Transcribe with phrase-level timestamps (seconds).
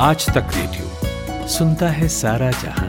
[0.00, 2.88] आज तक रेडियो सुनता है सारा जहाँ।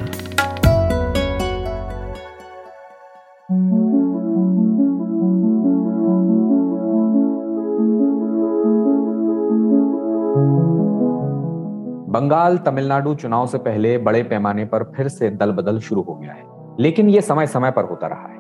[12.10, 16.34] बंगाल तमिलनाडु चुनाव से पहले बड़े पैमाने पर फिर से दल बदल शुरू हो गया
[16.34, 16.44] है,
[16.80, 18.38] लेकिन ये समय समय पर होता रहा है।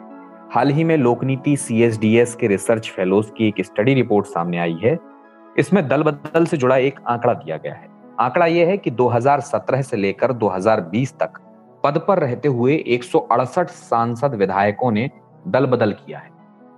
[0.53, 4.97] हाल ही में लोकनीति सीएसडीएस के रिसर्च फेलोज की एक स्टडी रिपोर्ट सामने आई है।
[5.57, 9.81] इसमें दल बदल से जुड़ा एक आंकड़ा दिया गया है। आंकड़ा यह है कि 2017
[9.81, 11.39] से लेकर 2020 तक
[11.83, 15.09] पद पर रहते हुए एक सौ अड़सठ सांसद विधायकों ने
[15.47, 16.29] दल बदल किया है।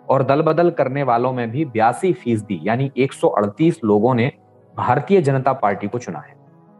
[0.09, 4.31] और दल बदल करने वालों में भी बयासी फ़ीसदी यानी 138 लोगों ने
[4.75, 6.35] भारतीय जनता पार्टी को चुना है।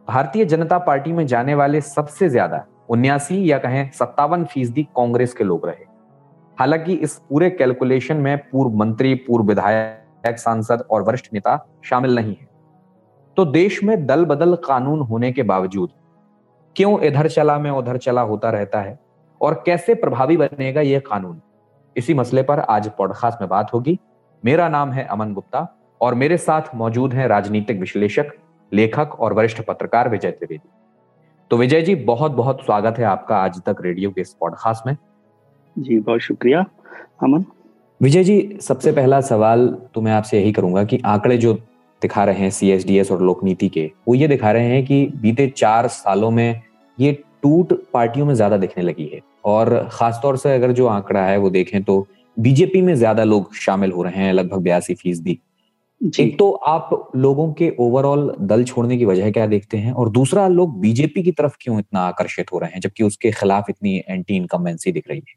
[0.08, 5.44] भारतीय जनता पार्टी में जाने वाले सबसे ज़्यादा उन्यासी या कहें सत्तावन फ़ीसदी कांग्रेस के
[5.44, 5.86] लोग रहे।
[6.58, 12.36] हालाँकि इस पूरे कैलकुलेशन में पूर्व मंत्री, पूर्व विधायक, सांसद और वरिष्ठ नेता शामिल नहीं
[12.36, 12.50] है।
[13.38, 15.90] तो देश में दल बदल कानून होने के बावजूद
[16.76, 19.00] क्यों इधर चला में उधर चला होता रहता है?
[19.42, 21.42] और कैसे प्रभावी बनेगा यह कानून?
[21.98, 23.98] इसी मसले पर आज पॉडकास्ट में बात होगी।
[24.46, 25.68] मेरा नाम है अमन गुप्ता
[26.02, 28.32] और मेरे साथ मौजूद हैं राजनीतिक विश्लेषक
[28.72, 30.70] लेखक और वरिष्ठ पत्रकार विजय त्रिवेदी।
[31.52, 34.96] तो विजय जी बहुत बहुत स्वागत है आपका आज तक रेडियो के इस पॉडकास्ट में।
[35.80, 36.66] जी बहुत शुक्रिया
[37.24, 37.46] अमन।
[38.02, 41.58] विजय जी सबसे पहला सवाल तो मैं आपसे यही करूँगा कि आंकड़े जो
[42.02, 45.88] दिखा रहे हैं सीएसडीएस और लोकनीति के। वो ये दिखा रहे हैं कि बीते चार
[45.90, 46.62] सालों में
[46.98, 47.12] ये
[47.44, 51.50] टूट पार्टियों में ज़्यादा दिखने लगी है। और खासतौर से अगर जो आंकड़ा है वो
[51.50, 52.06] देखें तो
[52.38, 55.40] बीजेपी में ज़्यादा लोग शामिल हो रहे हैं लगभग बयासी फ़ीसदी।
[56.02, 59.92] एक तो आप लोगों के ओवरऑल दल छोड़ने की वजह क्या देखते हैं?
[59.94, 63.70] और दूसरा लोग बीजेपी की तरफ़ क्यों इतना आकर्षित हो रहे हैं जबकि उसके खिलाफ
[63.70, 65.36] इतनी एंटी इनकम्बेंसी दिख रही है?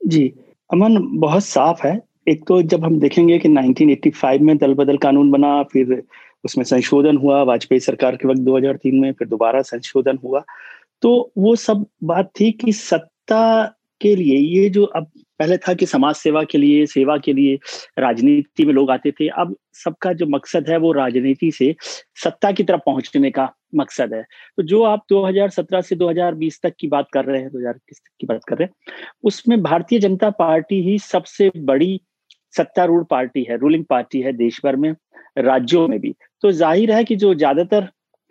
[0.00, 0.32] जी
[0.70, 1.94] अमन बहुत साफ़ है।
[2.28, 6.02] एक तो जब हम देखेंगे कि 1985 में दल बदल कानून बना, फिर
[6.44, 10.42] उसमें संशोधन हुआ, वाजपेयी सरकार के वक्त 2003 में, फिर दोबारा संशोधन हुआ।
[11.02, 13.64] तो वो सब बात थी कि सत्ता
[14.00, 17.58] के लिए, ये जो अब पहले था कि समाज सेवा के लिए, सेवा के लिए
[17.98, 21.74] राजनीति में लोग आते थे, अब सबका जो मकसद है वो राजनीति से
[22.24, 24.22] सत्ता की तरफ़ पहुँचने का मकसद है।
[24.56, 28.26] तो जो आप 2017 से 2020 तक की बात कर रहे हैं 2021 तक की
[28.26, 28.94] बात कर रहे हैं,
[29.24, 32.00] उसमें भारतीय जनता पार्टी ही सबसे बड़ी
[32.56, 34.94] सत्तारूढ़ पार्टी है रूलिंग पार्टी है देश भर में,
[35.38, 37.88] राज्यों में भी। तो ज़ाहिर है कि जो ज़्यादातर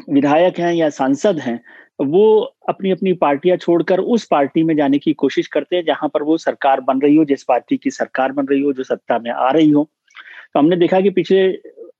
[0.10, 1.60] विधायक हैं या सांसद हैं,
[2.02, 2.40] वो
[2.70, 6.38] अपनी अपनी पार्टियाँ छोड़कर उस पार्टी में जाने की कोशिश करते हैं जहाँ पर वो
[6.38, 9.50] सरकार बन रही हो, जिस पार्टी की सरकार बन रही हो, जो सत्ता में आ
[9.52, 9.90] रही हो।
[10.54, 11.48] तो हमने देखा कि पिछले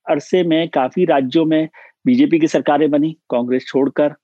[0.10, 1.68] अरसे में काफ़ी राज्यों में
[2.06, 4.16] बीजेपी की सरकारें बनी, कांग्रेस छोड़कर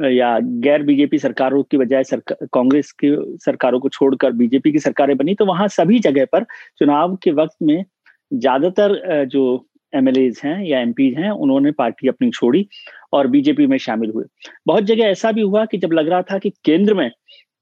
[0.00, 5.34] या गैर बीजेपी सरकारों की बजाय कांग्रेस की सरकारों को छोड़कर बीजेपी की सरकारें बनी
[5.34, 6.44] तो वहाँ सभी जगह पर
[6.78, 7.84] चुनाव के वक्त में
[8.32, 9.44] ज़्यादातर जो
[9.92, 10.08] एम
[10.44, 12.66] हैं या एम हैं, उन्होंने पार्टी अपनी छोड़ी
[13.12, 14.24] और बीजेपी में शामिल हुए।
[14.66, 17.10] बहुत जगह ऐसा भी हुआ कि जब लग रहा था कि केंद्र में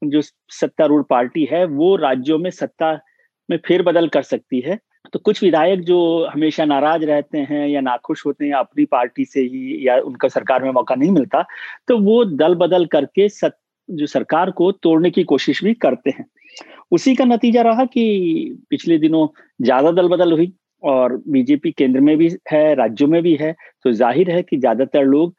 [0.04, 2.92] जो सत्तारूढ़ पार्टी है, वो राज्यों में सत्ता
[3.48, 8.24] में फेरबदल कर सकती है तो कुछ विधायक जो हमेशा नाराज़ रहते हैं या नाखुश
[8.26, 11.44] होते हैं अपनी पार्टी से ही या उनका सरकार में मौका नहीं मिलता
[11.88, 13.56] तो वो दल बदल करके सत,
[13.88, 16.24] जो सरकार को तोड़ने की कोशिश भी करते हैं।
[16.92, 19.26] उसी का नतीजा रहा कि पिछले दिनों
[19.60, 20.52] ज़्यादा दल बदल हुई
[20.82, 23.54] और बीजेपी केंद्र में भी है राज्यों में भी है
[23.84, 25.34] तो ज़ाहिर है कि ज़्यादातर लोग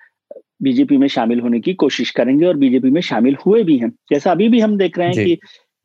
[0.63, 4.31] बीजेपी में शामिल होने की कोशिश करेंगे और बीजेपी में शामिल हुए भी हैं। जैसा
[4.31, 5.38] अभी भी हम देख रहे हैं कि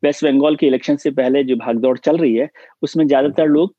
[0.03, 2.49] वेस्ट बंगाल के इलेक्शन से पहले जो भागदौड़ चल रही है
[2.81, 3.73] उसमें ज़्यादातर लोग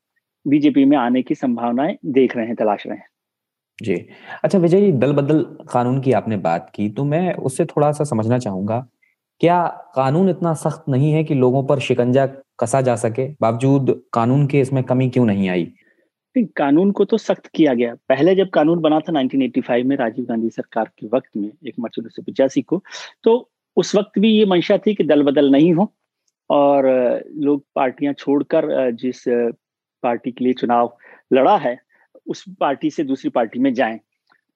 [0.45, 3.05] बीजेपी में आने की संभावनाएँ देख रहे हैं तलाश रहे हैं।
[3.79, 3.95] जी।
[4.43, 8.03] अच्छा विजय जी दल बदल कानून की आपने बात की तो मैं उससे थोड़ा सा
[8.03, 8.85] समझना चाहूँगा
[9.41, 9.61] क्या
[9.95, 12.25] कानून इतना सख्त नहीं है कि लोगों पर शिकंजा
[12.59, 13.27] कसा जा सके?
[13.41, 15.63] बावजूद कानून के इसमें कमी क्यों नहीं आई?
[16.35, 20.49] कानून को तो सख्त किया गया। पहले जब कानून बना था 1985 में राजीव गांधी
[20.49, 22.81] सरकार के वक्त में एक मार्च उन्नीस सौ पचासी को
[23.23, 23.33] तो
[23.77, 25.91] उस वक्त भी ये मंशा थी कि दल बदल नहीं हो।
[26.51, 26.85] और
[27.37, 29.23] लोग पार्टियाँ छोड़कर जिस
[30.03, 30.95] पार्टी के लिए चुनाव
[31.33, 31.77] लड़ा है,
[32.27, 33.99] उस पार्टी से दूसरी पार्टी में जाएँ।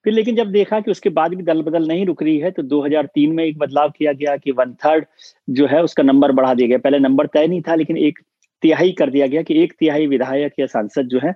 [0.05, 2.63] फिर लेकिन जब देखा कि उसके बाद भी दल बदल नहीं रुक रही है तो
[2.63, 5.05] 2003 में एक बदलाव किया गया कि वन थर्ड
[5.49, 8.19] जो है उसका नंबर बढ़ा दिया गया। पहले नंबर तय नहीं था, लेकिन एक
[8.63, 11.31] तिहाई कर दिया गया कि एक तिहाई विधायक या सांसद जो है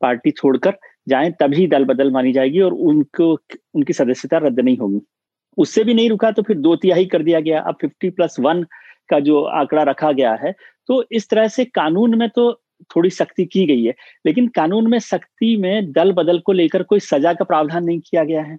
[0.00, 0.76] पार्टी छोड़कर
[1.08, 3.32] जाए, तभी दल बदल मानी जाएगी और उनको,
[3.74, 5.00] उनकी सदस्यता रद्द नहीं होगी।
[5.58, 8.64] उससे भी नहीं रुका तो फिर दो तिहाई कर दिया गया। अब फिफ्टी प्लस वन
[9.10, 10.54] का जो आंकड़ा रखा गया है
[10.88, 12.52] तो इस तरह से कानून में तो
[12.90, 13.94] थोड़ी सख्ती की गई है,
[14.26, 18.24] लेकिन कानून में सख्ती में दल बदल को लेकर कोई सजा का प्रावधान नहीं किया
[18.24, 18.56] गया है।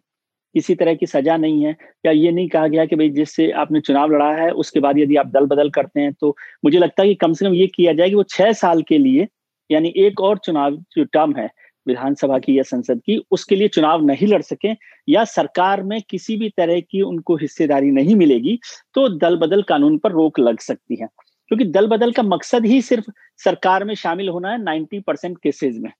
[0.56, 1.76] किसी तरह की सजा नहीं है,
[2.06, 5.16] या ये नहीं कहा गया कि भाई जिससे आपने चुनाव लड़ा है, उसके बाद यदि
[5.16, 7.94] आप दल बदल करते हैं तो मुझे लगता है कि कम से कम ये किया
[7.94, 9.28] जाए कि वो छह साल के लिए,
[9.70, 11.50] यानी एक और चुनाव जो टर्म है
[11.88, 14.70] विधानसभा की या संसद की, उसके लिए चुनाव नहीं लड़ सके
[15.10, 18.60] या सरकार में किसी भी तरह की उनको हिस्सेदारी नहीं मिलेगी
[18.96, 21.08] तो दल बदल कानून पर रोक लग सकती है।
[21.48, 25.78] क्योंकि दल बदल का मकसद ही सिर्फ़ सरकार में शामिल होना है नाइन्टी परसेंट केसेज
[25.80, 25.92] में।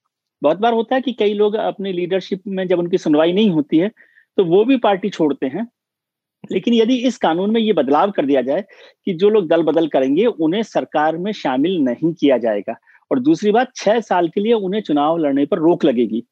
[0.44, 3.78] बहुत बार होता है कि कई लोग अपनी लीडरशिप में जब उनकी सुनवाई नहीं होती
[3.78, 3.92] है
[4.38, 5.68] तो वो भी पार्टी छोड़ते हैं।
[6.52, 8.64] लेकिन यदि इस कानून में ये बदलाव कर दिया जाए
[9.06, 12.76] कि जो लोग दल बदल करेंगे, उन्हें सरकार में शामिल नहीं किया जाएगा।
[13.12, 16.24] और दूसरी बात छह साल के लिए उन्हें चुनाव लड़ने पर रोक लगेगी।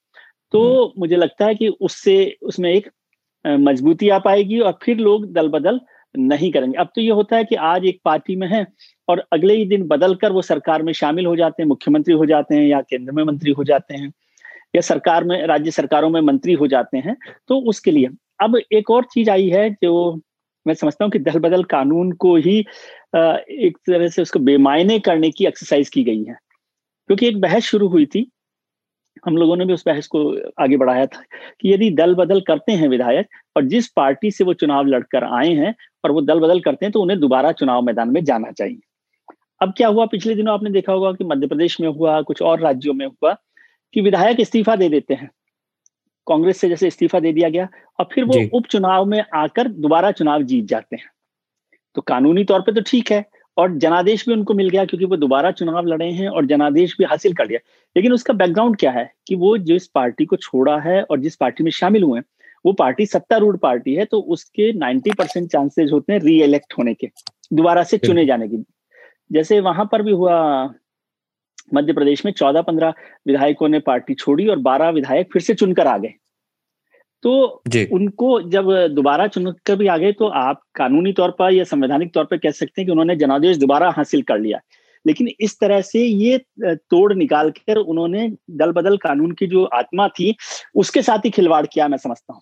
[0.53, 2.89] तो हम्म। मुझे लगता है कि उससे उसमें एक
[3.45, 5.79] मजबूती आ पाएगी और फिर लोग दल बदल
[6.15, 8.65] नहीं करेंगे। अब तो ये होता है कि आज एक पार्टी में है
[9.07, 12.25] और अगले ही दिन बदल कर वो सरकार में शामिल हो जाते हैं मुख्यमंत्री हो
[12.25, 14.11] जाते हैं या केंद्र में मंत्री हो जाते हैं
[14.75, 17.15] या सरकार में राज्य सरकारों में मंत्री हो जाते हैं
[17.47, 18.09] तो उसके लिए।
[18.41, 20.21] अब एक और चीज़ आई है जो
[20.65, 25.29] मैं समझता हूँ कि दल बदल कानून को ही एक तरह से उसको बेमायने करने
[25.31, 26.35] की एक्सरसाइज की गई है।
[27.09, 28.29] क्योंकि एक बहस शुरू हुई थी।
[29.25, 30.19] हम लोगों ने भी उस बहस को
[30.63, 31.21] आगे बढ़ाया था
[31.61, 33.27] कि यदि दल बदल करते हैं विधायक
[33.57, 35.73] और जिस पार्टी से वो चुनाव लड़कर आए हैं
[36.03, 38.79] और वो दल बदल करते हैं तो उन्हें दोबारा चुनाव मैदान में जाना चाहिए।
[39.61, 40.05] अब क्या हुआ?
[40.05, 43.35] पिछले दिनों आपने देखा होगा कि मध्य प्रदेश में हुआ कुछ और राज्यों में हुआ
[43.93, 45.29] कि विधायक इस्तीफा दे देते हैं।
[46.27, 47.67] कांग्रेस से जैसे इस्तीफा दे दिया गया
[47.99, 51.09] और फिर वो उपचुनाव में आकर दोबारा चुनाव जीत जाते हैं।
[51.95, 53.25] तो कानूनी तौर पर तो ठीक है
[53.59, 57.05] और जनादेश भी उनको मिल गया क्योंकि वो दोबारा चुनाव लड़े हैं और जनादेश भी
[57.05, 57.59] हासिल कर लिया।
[57.95, 61.63] लेकिन उसका बैकग्राउंड क्या है कि वो जिस पार्टी को छोड़ा है और जिस पार्टी
[61.63, 62.25] में शामिल हुए हैं
[62.65, 66.93] वो पार्टी सत्तारूढ़ पार्टी है तो उसके 90 परसेंट चांसेज होते हैं री इलेक्ट होने
[66.93, 67.09] के
[67.53, 68.63] दोबारा से चुने जाने की।
[69.31, 70.39] जैसे वहाँ पर भी हुआ
[71.73, 72.93] मध्य प्रदेश में चौदह पंद्रह
[73.27, 76.13] विधायकों ने पार्टी छोड़ी और बारह विधायक फिर से चुनकर आ गए।
[77.23, 77.31] तो
[77.93, 82.25] उनको जब दोबारा चुनकर भी आ गए तो आप कानूनी तौर पर या संवैधानिक तौर
[82.25, 84.59] पर कह सकते हैं कि उन्होंने जनादेश दोबारा हासिल कर लिया।
[85.05, 90.07] लेकिन इस तरह से ये तोड़ निकाल कर उन्होंने दल बदल कानून की जो आत्मा
[90.09, 90.35] थी
[90.75, 92.41] उसके साथ ही खिलवाड़ किया मैं समझता हूँ।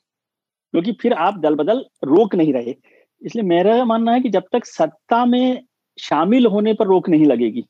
[0.73, 2.75] क्योंकि फिर आप दल बदल रोक नहीं रहे।
[3.21, 5.63] इसलिए मेरा मानना है कि जब तक सत्ता में
[5.97, 7.63] शामिल होने पर रोक नहीं लगेगी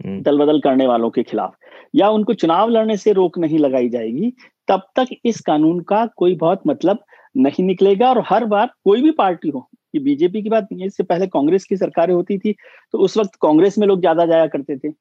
[0.00, 1.54] हम्म। दल बदल करने वालों के खिलाफ
[1.94, 4.32] या उनको चुनाव लड़ने से रोक नहीं लगाई जाएगी
[4.68, 7.04] तब तक इस कानून का कोई बहुत मतलब
[7.36, 10.86] नहीं निकलेगा और हर बार कोई भी पार्टी हो, ये बीजेपी की बात नहीं है,
[10.86, 12.52] इससे पहले कांग्रेस की सरकारें होती थी
[12.94, 14.92] तो उस वक्त कांग्रेस में लोग ज़्यादा जाया करते थे।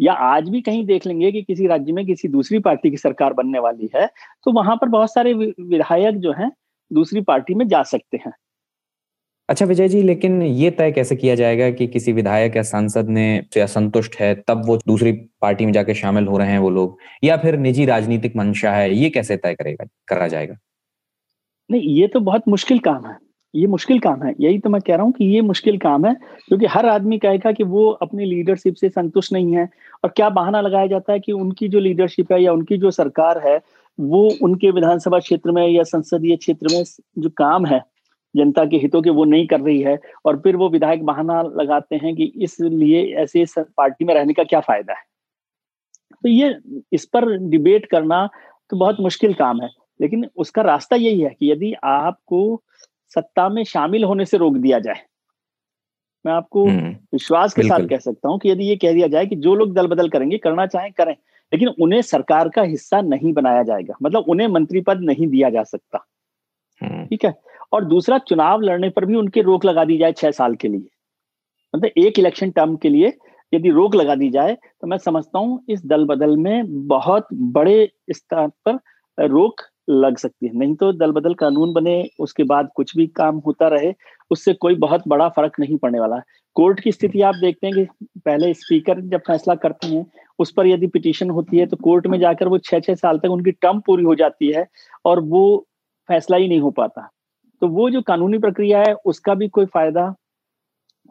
[0.00, 3.32] या आज भी कहीं देख लेंगे कि किसी राज्य में किसी दूसरी पार्टी की सरकार
[3.34, 4.06] बनने वाली है
[4.46, 6.50] तो वहाँ पर बहुत सारे विधायक जो हैं,
[6.90, 8.32] दूसरी पार्टी में जा सकते हैं।
[9.50, 13.24] अच्छा विजय जी, लेकिन ये तय कैसे किया जाएगा कि किसी विधायक या सांसद ने
[13.62, 15.12] असंतुष्ट है, तब वो दूसरी
[15.42, 18.94] पार्टी में जाके शामिल हो रहे हैं वो लोग, या फिर निजी राजनीतिक मंशा है,
[18.94, 20.54] ये कैसे तय करेगा, करा जाएगा?
[21.70, 23.16] नहीं, ये तो बहुत मुश्किल काम है,
[23.54, 26.14] ये मुश्किल काम है। यही तो मैं कह रहा हूँ कि ये मुश्किल काम है,
[26.48, 29.68] क्योंकि हर आदमी कहेगा कि वो अपनी लीडरशिप से संतुष्ट नहीं है,
[30.04, 33.46] और क्या बहाना लगाया जाता है कि उनकी जो लीडरशिप है या उनकी जो सरकार
[33.48, 33.60] है,
[33.98, 36.84] वो उनके विधानसभा क्षेत्र में या संसदीय क्षेत्र में
[37.18, 37.82] जो काम है
[38.36, 41.96] जनता के हितों के वो नहीं कर रही है और फिर वो विधायक बहाना लगाते
[41.96, 45.04] हैं कि इसलिए ऐसे पार्टी में रहने का क्या फ़ायदा है।
[46.24, 46.58] तो ये
[46.92, 48.28] इस पर डिबेट करना
[48.70, 52.62] तो बहुत मुश्किल काम है लेकिन उसका रास्ता यही है कि यदि आपको
[53.14, 55.02] सत्ता में शामिल होने से रोक दिया जाए
[56.26, 59.26] मैं आपको हम्म, विश्वास के साथ कह सकता हूँ कि यदि ये कह दिया जाए
[59.26, 61.12] कि जो लोग दल बदल करेंगे करना चाहें करें
[61.52, 65.62] लेकिन उन्हें सरकार का हिस्सा नहीं बनाया जाएगा मतलब उन्हें मंत्री पद नहीं दिया जा
[65.62, 66.06] सकता।
[66.80, 67.34] हम्म। ठीक है?
[67.72, 70.86] और दूसरा, चुनाव लड़ने पर भी उनकी रोक लगा दी जाए छह साल के लिए।
[71.74, 73.12] मतलब एक इलेक्शन टर्म के लिए
[73.52, 77.90] यदि रोक लगा दी जाए तो मैं समझता हूँ इस दल बदल में बहुत बड़े
[78.10, 78.78] स्तर पर
[79.18, 79.60] रोक
[79.90, 83.68] लग सकती है। नहीं तो दल बदल कानून बने, उसके बाद कुछ भी काम होता
[83.68, 83.92] रहे,
[84.30, 86.20] उससे कोई बहुत बड़ा फ़र्क नहीं पड़ने वाला
[86.56, 90.04] कोर्ट की स्थिति आप देखते हैं कि पहले स्पीकर जब फैसला करते हैं,
[90.38, 93.30] उस पर यदि पिटीशन होती है तो कोर्ट में जाकर वो छह छह साल तक
[93.30, 94.66] उनकी टर्म पूरी हो जाती है
[95.04, 95.42] और वो
[96.08, 97.08] फैसला ही नहीं हो पाता।
[97.62, 100.14] तो वो जो कानूनी प्रक्रिया है उसका भी कोई फ़ायदा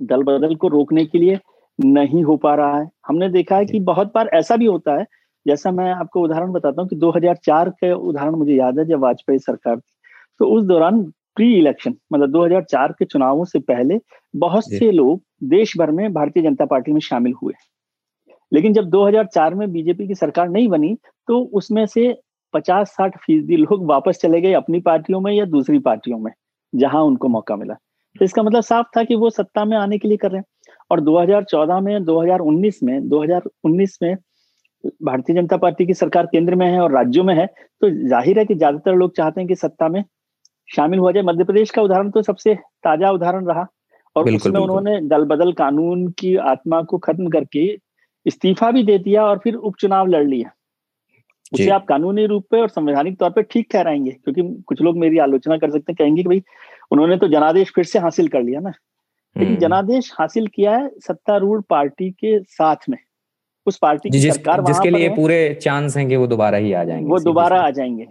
[0.02, 1.40] दल बदल को रोकने के लिए
[1.80, 5.06] नहीं हो पा रहा है। हमने देखा है कि बहुत बार ऐसा भी होता है
[5.46, 9.40] जैसा मैं आपको उदाहरण बताता हूँ कि 2004 के उदाहरण मुझे याद है जब वाजपेयी
[9.40, 9.94] सरकार थी
[10.40, 11.02] तो उस दौरान
[11.36, 14.00] प्री इलेक्शन मतलब 2004 के चुनावों से पहले
[14.36, 17.54] बहुत से लोग देश भर में भारतीय जनता पार्टी में शामिल हुए।
[18.52, 20.96] लेकिन जब 2004 में बीजेपी की सरकार नहीं बनी
[21.28, 22.08] तो उसमें से
[22.54, 26.32] पचास साठ फ़ीसदी लोग वापस चले गए अपनी पार्टियों में या दूसरी पार्टियों में
[26.74, 27.74] जहाँ उनको मौका मिला।
[28.16, 30.74] तो इसका मतलब साफ़ था कि वो सत्ता में आने के लिए कर रहे हैं।
[30.92, 34.16] और 2014 में 2019 में 2019 में
[35.04, 38.46] भारतीय जनता पार्टी की सरकार केंद्र में है और राज्यों में है तो ज़ाहिर है
[38.46, 40.04] कि ज़्यादातर लोग चाहते हैं कि सत्ता में
[40.70, 43.66] शामिल हो जाए। मध्य प्रदेश का उदाहरण तो सबसे ताज़ा उदाहरण रहा।
[44.16, 47.66] और उसमें उन्होंने दल बदल कानून की आत्मा को खत्म करके
[48.26, 50.52] इस्तीफा भी दे दिया और फिर उपचुनाव लड़ लिया।
[51.52, 55.18] उसे आप कानूनी रूप पे और संवैधानिक तौर पे ठीक ठहराएँगे क्योंकि कुछ लोग मेरी
[55.18, 56.44] आलोचना कर सकते हैं कहेंगे कि भाई
[56.92, 60.90] उन्होंने तो जनादेश फिर से हासिल कर लिया ना लेकिन हम्म। जनादेश हासिल किया है
[61.00, 62.98] सत्तारूढ़ पार्टी के साथ में
[63.68, 67.06] उस पार्टी की सरकार जिसके लिए पूरे चांस हैं कि वो दोबारा ही आ जाएँगे
[67.06, 68.08] वो दोबारा आ जाएँगे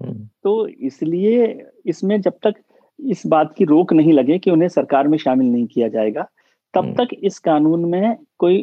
[0.00, 1.46] हम्म। तो इसलिए
[1.86, 2.54] इसमें जब तक
[2.98, 6.28] इस बात की रोक नहीं लगे कि उन्हें सरकार में शामिल नहीं किया जाएगा
[6.74, 8.62] तब हम्म। तक इस कानून में कोई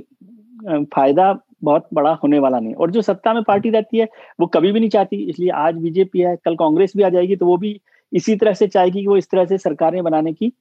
[0.65, 4.07] फ़ायदा बहुत बड़ा होने वाला नहीं और जो सत्ता में पार्टी रहती है
[4.39, 7.45] वो कभी भी नहीं चाहती इसलिए आज बीजेपी है कल कांग्रेस भी आ जाएगी तो
[7.45, 7.79] वो भी
[8.11, 10.51] इसी तरह से चाहेगी कि वो इस तरह से सरकारें बनाने की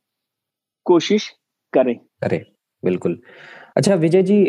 [0.87, 1.29] कोशिश
[1.73, 2.41] करें। करें
[2.83, 3.19] बिल्कुल।
[3.77, 4.45] अच्छा विजय जी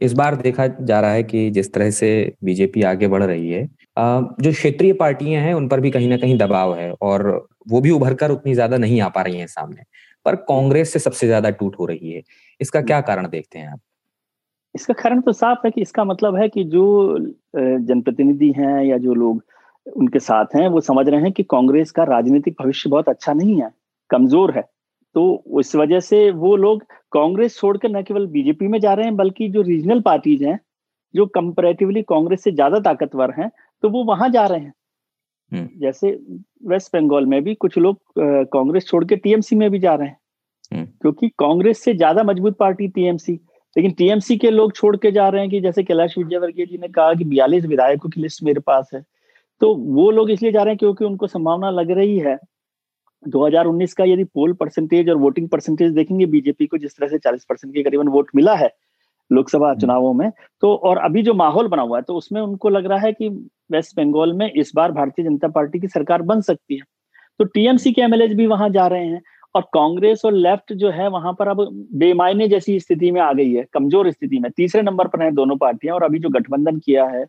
[0.00, 2.10] इस बार देखा जा रहा है कि जिस तरह से
[2.44, 3.64] बीजेपी आगे बढ़ रही है
[3.96, 7.26] जो क्षेत्रीय पार्टियाँ हैं उन पर भी कहीं ना कहीं दबाव है और
[7.68, 9.82] वो भी उभर कर उतनी ज़्यादा नहीं आ पा रही हैं सामने।
[10.26, 12.22] पर कांग्रेस से सबसे ज़्यादा टूट हो रही है
[12.60, 13.80] इसका क्या कारण देखते हैं आप?
[14.74, 16.84] इसका कारण तो साफ़ है कि इसका मतलब है कि जो
[17.58, 19.42] जनप्रतिनिधि हैं या जो लोग
[19.86, 23.60] उनके साथ हैं वो समझ रहे हैं कि कांग्रेस का राजनीतिक भविष्य बहुत अच्छा नहीं
[23.62, 23.70] है
[24.10, 24.62] कमज़ोर है
[25.14, 26.82] तो उस वजह से वो लोग
[27.12, 30.58] कांग्रेस छोड़कर न केवल बीजेपी में जा रहे हैं बल्कि जो रीजनल पार्टीज़ हैं
[31.14, 33.50] जो कंपेरेटिवली कांग्रेस से ज़्यादा ताकतवर हैं
[33.82, 34.72] तो वो वहाँ जा रहे हैं
[35.52, 36.10] हम्म। जैसे
[36.68, 37.98] वेस्ट बंगाल में भी कुछ लोग
[38.52, 40.18] कांग्रेस छोड़ के टीएमसी में भी जा रहे हैं
[40.72, 43.38] हम्म। क्योंकि कांग्रेस से ज़्यादा मज़बूत पार्टी टीएमसी
[43.76, 46.88] लेकिन टीएमसी के लोग छोड़ के जा रहे हैं कि जैसे कैलाश विजयवर्गीय जी ने
[46.88, 49.04] कहा कि बयालीस विधायकों की लिस्ट मेरे पास है।
[49.60, 52.38] तो वो लोग इसलिए जा रहे हैं क्योंकि उनको संभावना लग रही है।
[53.28, 57.44] 2019 का यदि पोल परसेंटेज और वोटिंग परसेंटेज देखेंगे बीजेपी को जिस तरह से 40
[57.44, 58.70] परसेंट के करीबन वोट मिला है
[59.32, 62.68] लोकसभा हम्म। चुनावों में तो और अभी जो माहौल बना हुआ है तो उसमें उनको
[62.68, 63.28] लग रहा है कि
[63.72, 66.82] वेस्ट बंगाल में इस बार भारतीय जनता पार्टी की सरकार बन सकती है।
[67.38, 69.22] तो टीएमसी के एमएलए भी वहाँ जा रहे हैं।
[69.58, 73.52] और कांग्रेस और लेफ़्ट जो है वहाँ पर अब बेमायने जैसी स्थिति में आ गई
[73.52, 77.04] है कमज़ोर स्थिति में। तीसरे नंबर पर है दोनों पार्टियाँ और अभी जो गठबंधन किया
[77.06, 77.24] है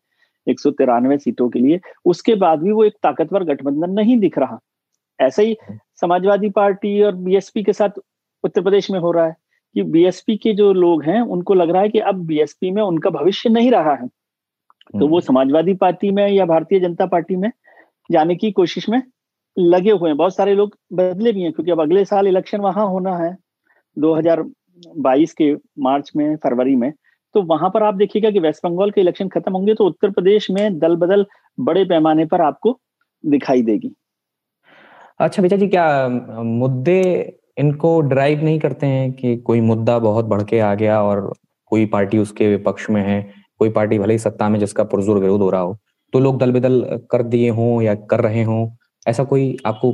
[0.47, 4.59] एक सीटों के लिए उसके बाद भी वो एक ताकतवर गठबंधन नहीं दिख रहा।
[5.19, 5.57] ऐसा ही
[6.01, 7.99] समाजवादी पार्टी और बीएसपी के साथ
[8.43, 9.35] उत्तर प्रदेश में हो रहा है
[9.75, 13.09] कि बीएसपी के जो लोग हैं उनको लग रहा है कि अब बीएसपी में उनका
[13.09, 17.51] भविष्य नहीं रहा है। तो वो हम्म। समाजवादी पार्टी में या भारतीय जनता पार्टी में
[18.11, 19.01] जाने की कोशिश में
[19.59, 22.85] लगे हुए हैं। बहुत सारे लोग बदले भी हैं, क्योंकि अब अगले साल इलेक्शन वहाँ
[22.87, 23.35] होना है
[23.97, 26.91] 2022 के मार्च में, फरवरी में।
[27.35, 30.49] तो वहाँ पर आप देखिएगा कि वेस्ट बंगाल के इलेक्शन खत्म होंगे तो उत्तर प्रदेश
[30.51, 31.25] में दल बदल
[31.57, 32.79] बड़े पैमाने पर आपको
[33.23, 33.91] दिखाई देगी।
[35.19, 36.07] अच्छा बेचा जी, क्या
[36.43, 37.01] मुद्दे
[37.57, 41.33] इनको ड्राइव नहीं करते हैं कि कोई मुद्दा बहुत बढ़ के आ गया और
[41.71, 43.21] कोई पार्टी उसके विपक्ष में है,
[43.59, 45.77] कोई पार्टी भले ही सत्ता में जिसका पुरजोर विरोध हो रहा हो
[46.13, 48.65] तो लोग दल बदल कर दिए हों या कर रहे हों
[49.09, 49.93] ऐसा कोई आपको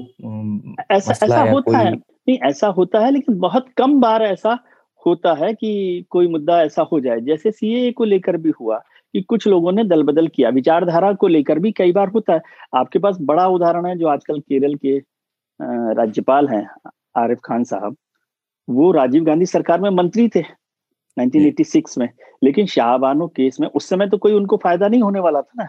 [0.91, 4.57] ऐसा ऐसा होता है। नहीं ऐसा होता है लेकिन बहुत कम बार ऐसा
[5.05, 8.77] होता है कि कोई मुद्दा ऐसा हो जाए। जैसे सीए को लेकर भी हुआ
[9.13, 12.41] कि कुछ लोगों ने दल बदल किया। विचारधारा को लेकर भी कई बार होता है।
[12.75, 14.97] आपके पास बड़ा उदाहरण है जो आजकल केरल के
[15.93, 17.95] राज्यपाल हैं आरिफ खान साहब।
[18.69, 20.43] वो राजीव गांधी सरकार में मंत्री थे
[21.17, 22.09] 1986 में।
[22.43, 25.67] लेकिन शाहबानो केस में उस समय तो कोई उनको फ़ायदा नहीं होने वाला था ना।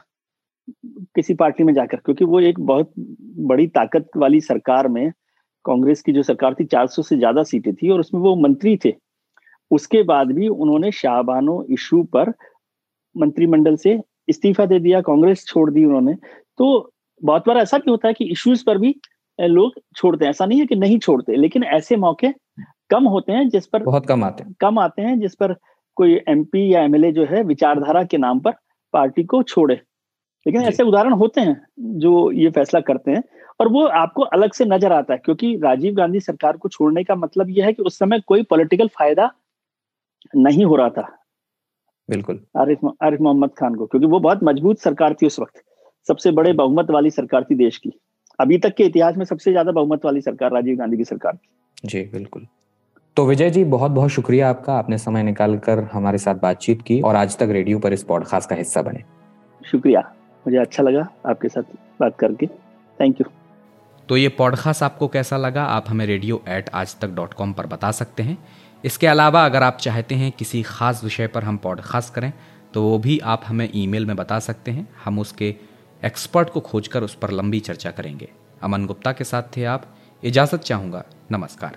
[0.68, 2.92] किसी पार्टी में जाकर क्योंकि वो एक बहुत
[3.46, 5.10] बड़ी ताकत वाली सरकार में
[5.64, 8.92] कांग्रेस की जो सरकार थी 400 से ज़्यादा सीटें थी और उसमें वो मंत्री थे।
[9.70, 12.32] उसके बाद भी उन्होंने शाहबानो इशू पर
[13.16, 16.92] मंत्रिमंडल से इस्तीफा दे दिया कांग्रेस छोड़ दी उन्होंने। तो
[17.22, 18.94] बहुत बार ऐसा भी होता है कि इश्यूज़ पर भी
[19.38, 22.28] लोग छोड़ते हैं। ऐसा नहीं है कि नहीं छोड़ते लेकिन ऐसे मौके
[22.90, 25.54] कम होते हैं जिस पर बहुत कम आते हैं। कम आते हैं जिस पर
[25.96, 28.52] कोई एमपी या एमएलए जो है विचारधारा के नाम पर
[28.94, 29.80] पार्टी को छोड़े।
[30.46, 31.60] लेकिन ऐसे उदाहरण होते हैं
[31.98, 33.22] जो ये फैसला करते हैं
[33.60, 37.14] और वो आपको अलग से नज़र आता है क्योंकि राजीव गांधी सरकार को छोड़ने का
[37.14, 39.30] मतलब यह है कि उस समय कोई पॉलिटिकल फ़ायदा
[40.36, 41.08] नहीं हो रहा था।
[42.08, 45.62] बिल्कुल। आरिफ आरिफ मोहम्मद खान को क्योंकि वो बहुत मज़बूत सरकार थी उस वक्त
[46.08, 47.92] सबसे बड़े बहुमत वाली सरकार थी देश की।
[48.38, 51.88] अभी तक के इतिहास में सबसे ज़्यादा बहुमत वाली सरकार राजीव गांधी की सरकार थी।
[51.88, 52.46] जी बिल्कुल।
[53.16, 57.00] तो विजय जी बहुत बहुत शुक्रिया आपका आपने समय निकाल कर हमारे साथ बातचीत की
[57.00, 59.02] और आज तक रेडियो पर इस पॉडकास्ट का हिस्सा बने।
[59.60, 60.12] शुक्रिया।
[60.46, 61.62] मुझे अच्छा लगा आपके साथ
[62.00, 62.46] बात करके।
[62.98, 63.30] थैंक यू
[64.08, 67.66] तो ये पॉडकास्ट आपको कैसा लगा, आप हमें रेडियो एट आज तक डॉट कॉम पर
[67.66, 68.36] बता सकते हैं।
[68.84, 72.32] इसके अलावा अगर आप चाहते हैं किसी खास विषय पर हम पॉडकास्ट करें
[72.74, 75.54] तो वो भी आप हमें ईमेल में बता सकते हैं। हम उसके
[76.02, 78.28] एक्सपर्ट को खोजकर उस पर लंबी चर्चा करेंगे।
[78.62, 79.86] अमन गुप्ता के साथ थे आप।
[80.22, 81.76] इजाज़त चाहूँगा। नमस्कार।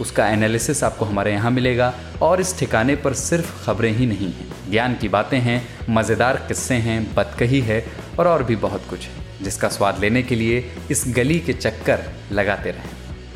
[0.00, 4.70] उसका एनालिसिस आपको हमारे यहाँ मिलेगा। और इस ठिकाने पर सिर्फ़ खबरें ही नहीं हैं।
[4.70, 7.84] ज्ञान की बातें हैं, मज़ेदार किस्से हैं बतकही है
[8.18, 12.04] और और भी बहुत कुछ है, जिसका स्वाद लेने के लिए इस गली के चक्कर
[12.32, 12.90] लगाते रहें।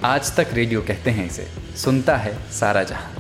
[0.04, 3.12] आज तक रेडियो कहते हैं इसे, सुनता है सारा जहाँ।